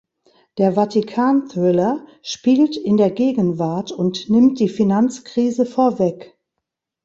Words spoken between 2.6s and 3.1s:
in